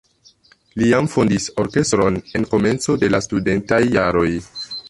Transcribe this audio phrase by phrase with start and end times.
[0.81, 4.29] Li jam fondis orkestron en komenco de la studentaj jaroj.